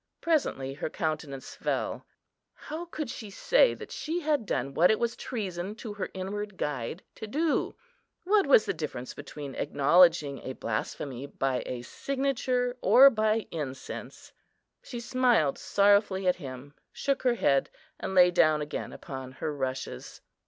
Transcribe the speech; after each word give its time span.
Presently 0.19 0.73
her 0.73 0.89
countenance 0.89 1.53
fell; 1.53 2.07
how 2.55 2.85
could 2.85 3.07
she 3.07 3.29
say 3.29 3.75
that 3.75 3.91
she 3.91 4.19
had 4.21 4.47
done 4.47 4.73
what 4.73 4.89
it 4.89 4.97
was 4.97 5.15
treason 5.15 5.75
to 5.75 5.93
her 5.93 6.09
inward 6.15 6.57
Guide 6.57 7.03
to 7.13 7.27
do? 7.27 7.75
What 8.23 8.47
was 8.47 8.65
the 8.65 8.73
difference 8.73 9.13
between 9.13 9.53
acknowledging 9.53 10.39
a 10.39 10.53
blasphemy 10.53 11.27
by 11.27 11.61
a 11.67 11.83
signature 11.83 12.75
or 12.81 13.11
by 13.11 13.45
incense? 13.51 14.31
She 14.81 14.99
smiled 14.99 15.59
sorrowfully 15.59 16.25
at 16.27 16.37
him, 16.37 16.73
shook 16.91 17.21
her 17.21 17.35
head, 17.35 17.69
and 17.99 18.15
lay 18.15 18.31
down 18.31 18.59
again 18.63 18.91
upon 18.91 19.33
her 19.33 19.53
rushes. 19.55 20.19